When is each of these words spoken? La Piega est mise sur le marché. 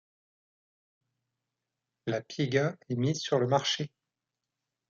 La 2.07 2.21
Piega 2.21 2.75
est 2.89 2.95
mise 2.95 3.19
sur 3.21 3.37
le 3.37 3.45
marché. 3.45 3.91